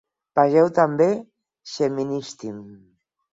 [0.37, 1.07] Vegeu també:
[1.75, 2.57] Xeministim.